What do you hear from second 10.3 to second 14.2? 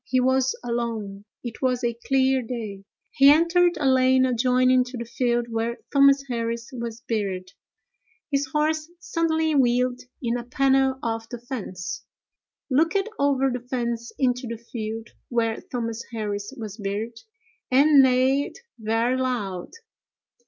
a panel of the fence, looked over the fence